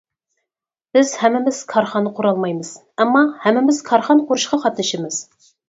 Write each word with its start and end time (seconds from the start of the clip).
بىز 0.97 1.11
ھەممىمىز 1.23 1.59
كارخانا 1.73 2.15
قۇرالمايمىز، 2.21 2.73
ئەمما 3.05 3.23
ھەممىمىز 3.47 3.85
كارخانا 3.93 4.29
قۇرۇشقا 4.33 4.63
قاتنىشىمىز. 4.67 5.25